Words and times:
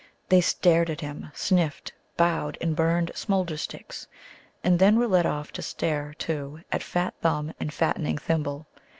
They 0.29 0.41
stared 0.41 0.89
at 0.89 1.01
him, 1.01 1.29
sniffed, 1.35 1.93
bowed, 2.17 2.57
and 2.59 2.75
burned 2.75 3.11
smoulder 3.13 3.55
sticks, 3.55 4.07
and 4.63 4.79
then 4.79 4.97
were 4.97 5.05
led 5.07 5.27
off 5.27 5.51
to 5.51 5.61
stare 5.61 6.15
too 6.17 6.61
at 6.71 6.81
fat 6.81 7.13
Thumb 7.21 7.53
and 7.59 7.71
fattening 7.71 8.17
Thimble. 8.17 8.65